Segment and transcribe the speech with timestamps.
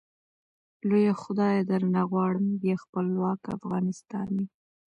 [0.87, 4.45] لويه خدايه درنه غواړم، بيا خپلوک افغانستان مي